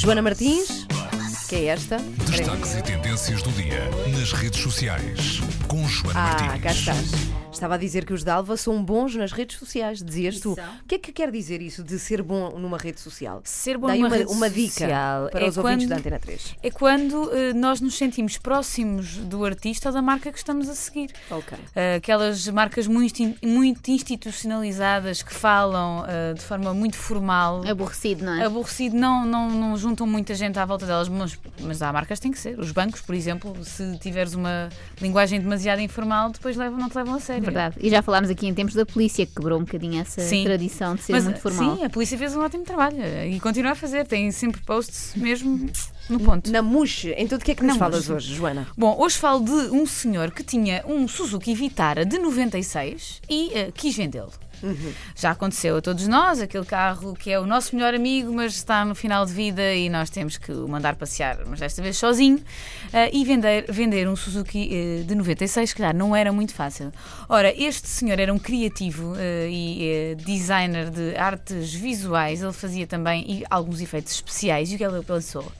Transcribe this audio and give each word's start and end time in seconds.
Joana 0.00 0.22
Martins, 0.22 0.86
que 1.48 1.56
é 1.56 1.64
esta. 1.66 1.98
Destaques 1.98 2.74
e 2.74 2.82
tendências 2.82 3.42
do 3.42 3.50
dia 3.52 3.90
nas 4.18 4.32
redes 4.32 4.60
sociais 4.60 5.40
com 5.68 5.86
Joana 5.86 6.18
Ah, 6.18 6.42
Martins. 6.42 6.62
cá 6.62 6.70
estás. 6.72 7.39
Estava 7.60 7.74
a 7.74 7.76
dizer 7.78 8.06
que 8.06 8.14
os 8.14 8.24
Dalva 8.24 8.56
são 8.56 8.82
bons 8.82 9.14
nas 9.14 9.32
redes 9.32 9.58
sociais, 9.58 10.02
dizias 10.02 10.40
tu. 10.40 10.52
O 10.52 10.56
que 10.88 10.94
é 10.94 10.98
que 10.98 11.12
quer 11.12 11.30
dizer 11.30 11.60
isso 11.60 11.84
de 11.84 11.98
ser 11.98 12.22
bom 12.22 12.58
numa 12.58 12.78
rede 12.78 12.98
social? 12.98 13.42
Ser 13.44 13.76
bom 13.76 13.88
numa 13.88 14.06
uma, 14.06 14.16
rede 14.16 14.32
uma 14.32 14.48
dica 14.48 14.70
social 14.72 15.28
para 15.28 15.44
é 15.44 15.48
os 15.50 15.58
ouvintes 15.58 15.84
quando- 15.84 15.88
da 15.90 15.96
Antena 15.96 16.18
3. 16.18 16.54
É 16.62 16.70
quando 16.70 17.30
eh, 17.34 17.52
nós 17.52 17.82
nos 17.82 17.98
sentimos 17.98 18.38
próximos 18.38 19.16
do 19.18 19.44
artista 19.44 19.90
ou 19.90 19.92
da 19.94 20.00
marca 20.00 20.32
que 20.32 20.38
estamos 20.38 20.70
a 20.70 20.74
seguir. 20.74 21.10
Ok. 21.30 21.58
Eh, 21.76 21.96
aquelas 21.96 22.48
marcas 22.48 22.86
muito, 22.86 23.22
muito 23.44 23.90
institucionalizadas 23.90 25.22
que 25.22 25.34
falam 25.34 26.06
eh, 26.08 26.32
de 26.32 26.40
forma 26.40 26.72
muito 26.72 26.96
formal. 26.96 27.62
Aborrecido, 27.68 28.24
não 28.24 28.40
é? 28.40 28.46
Aborrecido, 28.46 28.96
não, 28.96 29.26
não, 29.26 29.50
não 29.50 29.76
juntam 29.76 30.06
muita 30.06 30.34
gente 30.34 30.58
à 30.58 30.64
volta 30.64 30.86
delas, 30.86 31.10
mas, 31.10 31.38
mas 31.60 31.82
há 31.82 31.92
marcas 31.92 32.18
que 32.18 32.22
têm 32.22 32.32
que 32.32 32.38
ser. 32.38 32.58
Os 32.58 32.72
bancos, 32.72 33.02
por 33.02 33.14
exemplo, 33.14 33.54
se 33.66 33.98
tiveres 33.98 34.32
uma 34.32 34.70
linguagem 34.98 35.38
demasiado 35.38 35.82
informal, 35.82 36.30
depois 36.30 36.56
levam, 36.56 36.78
não 36.78 36.88
te 36.88 36.96
levam 36.96 37.16
a 37.16 37.20
sério. 37.20 37.49
Verdade. 37.52 37.76
E 37.80 37.90
já 37.90 38.02
falámos 38.02 38.30
aqui 38.30 38.46
em 38.46 38.54
tempos 38.54 38.74
da 38.74 38.84
polícia, 38.86 39.24
que 39.26 39.34
quebrou 39.34 39.58
um 39.58 39.64
bocadinho 39.64 40.00
essa 40.00 40.20
Sim. 40.20 40.44
tradição 40.44 40.94
de 40.94 41.02
ser 41.02 41.12
Mas, 41.12 41.24
muito 41.24 41.40
formal. 41.40 41.76
Sim, 41.76 41.84
a 41.84 41.90
polícia 41.90 42.16
fez 42.18 42.34
um 42.34 42.40
ótimo 42.40 42.64
trabalho 42.64 42.96
eh, 43.00 43.28
e 43.28 43.40
continua 43.40 43.72
a 43.72 43.74
fazer. 43.74 44.06
Tem 44.06 44.30
sempre 44.30 44.60
posts 44.62 45.14
mesmo 45.16 45.68
no 46.08 46.20
ponto. 46.20 46.50
Na 46.50 46.62
Muxe, 46.62 47.14
então 47.16 47.38
de 47.38 47.44
que 47.44 47.52
é 47.52 47.54
que 47.54 47.62
nos 47.62 47.74
Na 47.74 47.78
falas 47.78 48.08
Muxe. 48.08 48.12
hoje, 48.12 48.34
Joana? 48.34 48.66
Bom, 48.76 48.96
hoje 48.98 49.16
falo 49.16 49.44
de 49.44 49.52
um 49.74 49.86
senhor 49.86 50.30
que 50.30 50.42
tinha 50.42 50.84
um 50.86 51.06
Suzuki 51.06 51.54
Vitara 51.54 52.04
de 52.04 52.18
96 52.18 53.20
e 53.28 53.50
eh, 53.54 53.70
quis 53.72 53.96
vendê-lo. 53.96 54.30
Já 55.14 55.30
aconteceu 55.30 55.76
a 55.76 55.80
todos 55.80 56.06
nós, 56.06 56.40
aquele 56.40 56.64
carro 56.64 57.14
que 57.14 57.30
é 57.30 57.38
o 57.38 57.46
nosso 57.46 57.74
melhor 57.74 57.94
amigo, 57.94 58.32
mas 58.32 58.54
está 58.54 58.84
no 58.84 58.94
final 58.94 59.24
de 59.24 59.32
vida 59.32 59.74
e 59.74 59.88
nós 59.88 60.10
temos 60.10 60.36
que 60.36 60.52
o 60.52 60.68
mandar 60.68 60.96
passear, 60.96 61.38
mas 61.46 61.60
desta 61.60 61.82
vez 61.82 61.96
sozinho, 61.96 62.40
eh, 62.92 63.10
e 63.12 63.24
vender, 63.24 63.66
vender 63.68 64.08
um 64.08 64.16
Suzuki 64.16 64.68
eh, 64.72 65.02
de 65.04 65.14
96, 65.14 65.74
calhar 65.74 65.94
não 65.94 66.14
era 66.14 66.32
muito 66.32 66.54
fácil. 66.54 66.92
Ora, 67.28 67.54
este 67.56 67.88
senhor 67.88 68.18
era 68.18 68.32
um 68.32 68.38
criativo 68.38 69.14
eh, 69.16 69.48
e 69.50 70.16
designer 70.16 70.90
de 70.90 71.16
artes 71.16 71.72
visuais, 71.72 72.42
ele 72.42 72.52
fazia 72.52 72.86
também 72.86 73.44
alguns 73.50 73.80
efeitos 73.80 74.12
especiais, 74.12 74.70
e 74.70 74.74
o 74.74 74.78
que 74.78 74.84
ele 74.84 75.02
pensou? 75.02 75.50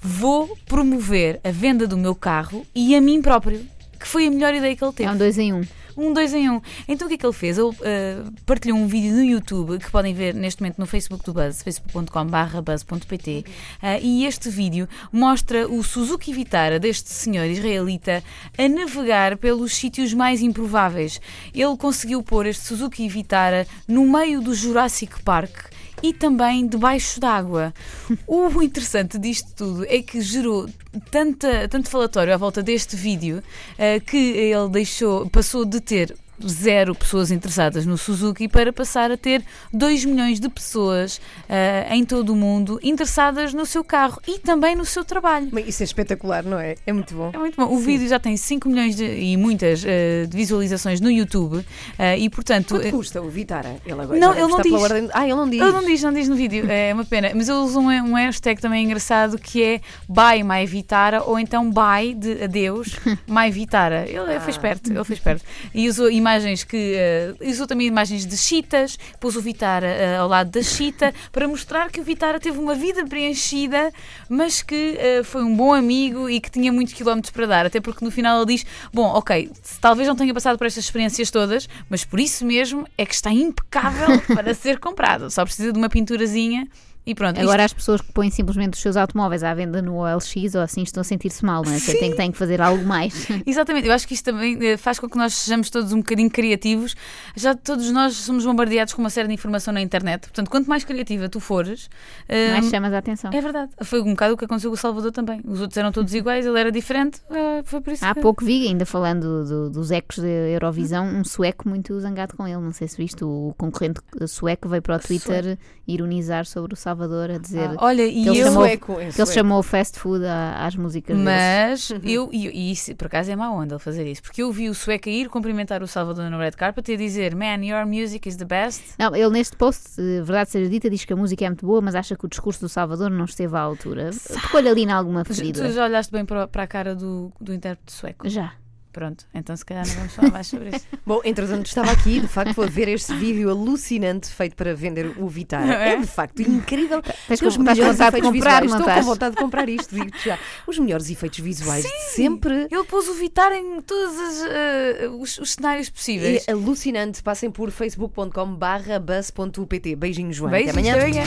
Vou 0.00 0.56
promover 0.66 1.40
a 1.42 1.50
venda 1.50 1.86
do 1.86 1.96
meu 1.96 2.14
carro 2.14 2.66
e 2.74 2.94
a 2.94 3.00
mim 3.00 3.20
próprio. 3.20 3.66
Que 3.98 4.06
foi 4.06 4.26
a 4.26 4.30
melhor 4.30 4.54
ideia 4.54 4.76
que 4.76 4.84
ele 4.84 4.92
teve. 4.92 5.08
É 5.08 5.12
um 5.12 5.16
dois 5.16 5.38
em 5.38 5.52
um. 5.52 5.62
Um, 5.96 6.12
dois 6.12 6.34
em 6.34 6.50
um. 6.50 6.60
Então 6.86 7.06
o 7.06 7.08
que 7.08 7.14
é 7.14 7.18
que 7.18 7.24
ele 7.24 7.32
fez? 7.32 7.56
Ele 7.56 7.74
eh, 7.82 8.22
partilhou 8.44 8.78
um 8.78 8.86
vídeo 8.86 9.14
no 9.14 9.24
YouTube 9.24 9.78
que 9.78 9.90
podem 9.90 10.12
ver 10.12 10.34
neste 10.34 10.60
momento 10.60 10.78
no 10.78 10.86
Facebook 10.86 11.24
do 11.24 11.32
Buzz, 11.32 11.62
facebook.com.br 11.62 12.60
buzz.pt 12.62 13.44
eh, 13.82 14.00
e 14.02 14.26
este 14.26 14.50
vídeo 14.50 14.86
mostra 15.10 15.66
o 15.66 15.82
Suzuki 15.82 16.32
Vitara 16.32 16.78
deste 16.78 17.10
senhor 17.10 17.46
israelita 17.46 18.22
a 18.58 18.68
navegar 18.68 19.38
pelos 19.38 19.74
sítios 19.74 20.12
mais 20.12 20.42
improváveis. 20.42 21.20
Ele 21.54 21.76
conseguiu 21.76 22.22
pôr 22.22 22.46
este 22.46 22.64
Suzuki 22.64 23.08
Vitara 23.08 23.66
no 23.88 24.06
meio 24.06 24.42
do 24.42 24.54
Jurassic 24.54 25.22
Park 25.22 25.74
e 26.02 26.12
também 26.12 26.66
debaixo 26.66 27.20
d'água. 27.20 27.72
O 28.26 28.62
interessante 28.62 29.18
disto 29.18 29.52
tudo 29.54 29.84
é 29.86 30.02
que 30.02 30.20
gerou 30.20 30.68
tanta, 31.10 31.68
tanto 31.68 31.88
falatório 31.88 32.34
à 32.34 32.36
volta 32.36 32.62
deste 32.62 32.96
vídeo 32.96 33.42
eh, 33.78 34.00
que 34.00 34.16
ele 34.16 34.68
deixou, 34.68 35.28
passou 35.28 35.64
de 35.64 35.80
ter 35.86 36.08
zero 36.46 36.94
pessoas 36.94 37.30
interessadas 37.30 37.86
no 37.86 37.96
Suzuki 37.96 38.48
para 38.48 38.72
passar 38.72 39.10
a 39.10 39.16
ter 39.16 39.42
2 39.72 40.04
milhões 40.04 40.40
de 40.40 40.48
pessoas 40.48 41.20
eh, 41.48 41.86
em 41.90 42.04
todo 42.04 42.30
o 42.30 42.36
mundo 42.36 42.78
interessadas 42.82 43.54
no 43.54 43.64
seu 43.64 43.84
carro 43.84 44.20
e 44.26 44.38
também 44.38 44.74
no 44.74 44.84
seu 44.84 45.04
trabalho. 45.04 45.46
Bem, 45.52 45.68
Isso 45.68 45.82
é 45.82 45.84
espetacular, 45.84 46.42
não 46.44 46.58
é? 46.58 46.74
É 46.86 46.92
muito 46.92 47.14
bom. 47.14 47.30
É 47.32 47.38
muito 47.38 47.56
bom. 47.56 47.72
O 47.72 47.78
vídeo 47.78 48.08
já 48.08 48.18
tem 48.18 48.36
5 48.36 48.68
milhões 48.68 48.96
de- 48.96 49.04
e 49.04 49.36
muitas 49.36 49.82
eh, 49.86 50.26
de 50.28 50.36
visualizações 50.36 51.00
no 51.00 51.10
YouTube 51.10 51.64
eh, 51.98 52.18
e, 52.18 52.28
portanto. 52.28 52.74
Quanto 52.76 52.90
custa 52.90 53.22
o 53.22 53.28
Vitara? 53.30 53.76
Ele 53.84 54.00
agora 54.00 54.18
Não, 54.18 54.32
ele 54.32 54.46
não 54.46 54.60
diz. 54.60 54.72
ordem- 54.72 55.08
Ah, 55.12 55.24
ele 55.24 55.34
não 55.34 55.48
diz. 55.48 55.60
Ele 55.60 55.72
não 55.72 55.84
diz, 55.84 56.02
não 56.02 56.12
diz 56.12 56.28
no 56.28 56.36
vídeo, 56.36 56.66
é 56.70 56.92
uma 56.92 57.04
pena. 57.04 57.30
Mas 57.34 57.48
ele 57.48 57.58
usa 57.58 57.78
um, 57.78 57.88
um 57.88 58.14
hashtag 58.14 58.60
também 58.60 58.84
engraçado 58.84 59.38
que 59.38 59.62
é 59.62 59.80
Buy 60.08 60.42
My 60.42 60.66
Vitara 60.66 61.22
ou 61.22 61.38
então 61.38 61.70
Buy 61.70 62.14
de 62.14 62.44
adeus 62.44 62.96
My 63.26 63.50
Vitara. 63.50 64.04
Ele 64.08 64.34
Ah. 64.36 64.40
foi 64.40 64.50
esperto, 64.50 64.92
ele 64.92 65.04
foi 65.04 65.14
esperto. 65.14 65.44
E 65.74 65.88
usou 65.88 66.10
imagens 66.26 66.64
que. 66.64 66.94
eh, 66.96 67.34
usou 67.42 67.66
também 67.66 67.86
imagens 67.86 68.26
de 68.26 68.36
chitas, 68.36 68.98
pôs 69.20 69.36
o 69.36 69.40
Vitara 69.40 69.86
eh, 69.86 70.16
ao 70.16 70.26
lado 70.28 70.50
da 70.50 70.62
chita 70.62 71.14
para 71.30 71.46
mostrar 71.46 71.90
que 71.90 72.00
o 72.00 72.04
Vitara 72.04 72.40
teve 72.40 72.58
uma 72.58 72.74
vida 72.74 73.06
preenchida, 73.06 73.92
mas 74.28 74.60
que 74.60 74.96
eh, 74.98 75.22
foi 75.22 75.44
um 75.44 75.54
bom 75.54 75.72
amigo 75.72 76.28
e 76.28 76.40
que 76.40 76.50
tinha 76.50 76.72
muitos 76.72 76.94
quilómetros 76.94 77.30
para 77.30 77.46
dar. 77.46 77.66
Até 77.66 77.80
porque 77.80 78.04
no 78.04 78.10
final 78.10 78.38
ele 78.38 78.56
diz: 78.56 78.66
Bom, 78.92 79.06
ok, 79.06 79.50
talvez 79.80 80.08
não 80.08 80.16
tenha 80.16 80.34
passado 80.34 80.58
por 80.58 80.66
estas 80.66 80.84
experiências 80.84 81.30
todas, 81.30 81.68
mas 81.88 82.04
por 82.04 82.18
isso 82.18 82.44
mesmo 82.44 82.86
é 82.98 83.06
que 83.06 83.14
está 83.14 83.30
impecável 83.30 84.20
para 84.34 84.52
ser 84.52 84.80
comprado. 84.80 85.30
Só 85.30 85.44
precisa 85.44 85.72
de 85.72 85.78
uma 85.78 85.88
pinturazinha 85.88 86.66
e 87.06 87.14
pronto. 87.14 87.40
Agora 87.40 87.64
as 87.64 87.72
pessoas 87.72 88.00
que 88.00 88.12
põem 88.12 88.30
simplesmente 88.30 88.74
os 88.74 88.80
seus 88.80 88.96
automóveis 88.96 89.44
à 89.44 89.54
venda 89.54 89.80
no 89.80 89.94
OLX 89.98 90.54
ou 90.56 90.60
assim 90.60 90.82
estão 90.82 91.00
a 91.00 91.04
sentir-se 91.04 91.44
mal, 91.44 91.62
não 91.64 91.72
é? 91.72 91.78
Sim. 91.78 91.98
Tem, 91.98 92.14
tem 92.16 92.32
que 92.32 92.36
fazer 92.38 92.60
algo 92.60 92.84
mais. 92.84 93.26
Exatamente, 93.46 93.86
eu 93.86 93.92
acho 93.94 94.06
que 94.08 94.14
isto 94.14 94.24
também 94.24 94.58
eh, 94.60 94.76
faz 94.76 94.98
com 94.98 95.08
que 95.08 95.16
nós 95.16 95.32
sejamos 95.34 95.70
todos 95.70 95.92
um 95.92 95.98
bocadinho 95.98 96.28
criativos. 96.30 96.96
Já 97.36 97.54
todos 97.54 97.90
nós 97.92 98.14
somos 98.16 98.44
bombardeados 98.44 98.92
com 98.92 99.00
uma 99.00 99.10
série 99.10 99.28
de 99.28 99.34
informação 99.34 99.72
na 99.72 99.80
internet, 99.80 100.22
portanto, 100.22 100.50
quanto 100.50 100.68
mais 100.68 100.82
criativa 100.84 101.28
tu 101.28 101.38
fores, 101.38 101.88
eh, 102.28 102.50
mais 102.52 102.68
chamas 102.70 102.92
a 102.92 102.98
atenção. 102.98 103.30
é 103.32 103.40
verdade. 103.40 103.70
Foi 103.84 104.00
um 104.02 104.10
bocado 104.10 104.34
o 104.34 104.36
que 104.36 104.44
aconteceu 104.44 104.70
com 104.70 104.74
o 104.74 104.78
Salvador 104.78 105.12
também. 105.12 105.40
Os 105.44 105.60
outros 105.60 105.76
eram 105.76 105.92
todos 105.92 106.12
iguais, 106.12 106.44
ele 106.44 106.58
era 106.58 106.72
diferente, 106.72 107.20
eh, 107.30 107.62
foi 107.64 107.80
por 107.80 107.92
isso 107.92 108.04
Há 108.04 108.14
que... 108.14 108.20
pouco 108.20 108.44
vi, 108.44 108.66
ainda 108.66 108.84
falando 108.84 109.44
do- 109.44 109.70
dos 109.70 109.90
ecos 109.92 110.18
da 110.18 110.26
Eurovisão, 110.26 111.06
um 111.06 111.22
sueco 111.22 111.68
muito 111.68 111.98
zangado 112.00 112.36
com 112.36 112.46
ele. 112.48 112.56
Não 112.60 112.72
sei 112.72 112.88
se 112.88 112.96
viste, 112.96 113.24
o 113.24 113.54
concorrente 113.56 114.00
sueco 114.26 114.68
veio 114.68 114.82
para 114.82 114.96
o 114.96 114.98
Twitter 114.98 115.58
ironizar 115.86 116.44
sobre 116.46 116.72
o 116.74 116.76
Salvador, 116.76 116.95
a 117.04 117.38
dizer 117.38 117.70
Ah, 117.70 117.76
olha, 117.78 118.06
e 118.06 118.22
que 118.22 118.28
ele 118.28 118.38
eu... 118.40 118.44
chamou- 118.46 118.62
Sueco, 118.64 118.92
em 118.92 118.96
que 118.96 119.02
ele 119.04 119.12
sueco. 119.12 119.32
chamou 119.32 119.62
fast 119.62 119.98
food 119.98 120.24
a- 120.24 120.66
às 120.66 120.74
músicas 120.76 121.16
deles. 121.16 121.24
Mas 121.24 121.90
eu, 122.02 122.28
e, 122.32 122.48
e 122.48 122.72
isso, 122.72 122.94
por 122.96 123.06
acaso 123.06 123.30
é 123.30 123.36
má 123.36 123.50
onda 123.50 123.74
ele 123.74 123.78
fazer 123.82 124.10
isso, 124.10 124.22
porque 124.22 124.42
eu 124.42 124.50
vi 124.50 124.68
o 124.68 124.74
sueco 124.74 125.08
ir 125.08 125.28
cumprimentar 125.28 125.82
o 125.82 125.86
Salvador 125.86 126.30
no 126.30 126.38
red 126.38 126.52
carpet 126.52 126.90
e 126.90 126.94
a 126.94 126.96
dizer: 126.96 127.34
Man, 127.34 127.64
your 127.64 127.84
music 127.86 128.28
is 128.28 128.36
the 128.36 128.44
best. 128.44 128.82
Não, 128.98 129.14
ele 129.14 129.30
neste 129.30 129.56
post, 129.56 130.00
eh, 130.00 130.22
verdade 130.22 130.50
seja 130.50 130.68
dita, 130.70 130.88
diz 130.90 131.04
que 131.04 131.12
a 131.12 131.16
música 131.16 131.44
é 131.44 131.48
muito 131.48 131.66
boa, 131.66 131.80
mas 131.80 131.94
acha 131.94 132.16
que 132.16 132.24
o 132.24 132.28
discurso 132.28 132.60
do 132.60 132.68
Salvador 132.68 133.10
não 133.10 133.24
esteve 133.24 133.56
à 133.56 133.60
altura. 133.60 134.10
Tocou-lhe 134.42 134.68
ali 134.68 134.82
em 134.84 134.90
alguma 134.92 135.22
Tu, 135.24 135.34
ferida. 135.34 135.62
tu 135.62 135.72
já 135.72 135.84
olhaste 135.84 136.12
bem 136.12 136.24
para, 136.24 136.46
para 136.48 136.62
a 136.62 136.66
cara 136.66 136.94
do, 136.94 137.32
do 137.40 137.52
intérprete 137.52 137.92
sueco? 137.92 138.28
Já. 138.28 138.52
Pronto, 138.96 139.26
então 139.34 139.54
se 139.54 139.62
calhar 139.62 139.86
não 139.86 139.94
vamos 139.94 140.14
falar 140.14 140.30
mais 140.32 140.46
sobre 140.46 140.70
isso. 140.74 140.86
Bom, 141.04 141.20
entretanto, 141.22 141.66
estava 141.66 141.90
aqui, 141.90 142.18
de 142.18 142.26
facto, 142.26 142.62
a 142.62 142.66
ver 142.66 142.88
este 142.88 143.14
vídeo 143.14 143.50
alucinante 143.50 144.26
feito 144.30 144.56
para 144.56 144.74
vender 144.74 145.12
o 145.18 145.28
Vitara. 145.28 145.70
É? 145.70 145.92
É, 145.92 145.96
de 145.98 146.06
facto, 146.06 146.40
incrível. 146.40 147.02
Tens 147.02 147.38
Tem 147.38 147.46
os 147.46 147.58
com- 147.58 147.62
com 147.62 147.70
melhores 147.70 147.98
vontade 147.98 147.98
de 147.98 148.04
efeitos 148.16 148.30
comprar, 148.30 148.62
visuais. 148.62 148.80
Estou 148.86 148.94
com 148.94 149.02
vontade 149.10 149.34
de 149.36 149.42
comprar 149.42 149.68
isto, 149.68 149.94
digo-te 149.94 150.24
já. 150.24 150.38
Os 150.66 150.78
melhores 150.78 151.10
efeitos 151.10 151.38
visuais 151.40 151.84
de 151.84 151.90
sempre. 152.14 152.68
Ele 152.70 152.84
pôs 152.84 153.06
o 153.06 153.12
Vitar 153.12 153.52
em 153.52 153.82
todos 153.82 154.18
as, 154.18 154.42
eh, 154.48 155.08
os, 155.20 155.36
os 155.36 155.52
cenários 155.52 155.90
possíveis. 155.90 156.48
É 156.48 156.52
alucinante. 156.52 157.22
Passem 157.22 157.50
por 157.50 157.70
facebook.com 157.70 158.54
barra 158.54 158.98
buzz.pt. 158.98 159.94
Beijinhos, 159.94 160.36
Joana. 160.36 160.56
Beijos, 160.56 160.74
Até 160.74 160.90
amanhã. 160.92 161.24